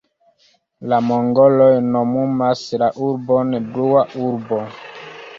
La 0.91 0.97
mongoloj 1.09 1.67
nomumas 1.95 2.63
la 2.83 2.87
urbon 3.09 3.53
Blua 3.75 4.01
urbo. 4.29 4.59